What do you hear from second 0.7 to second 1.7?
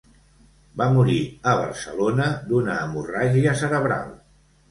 Va morir a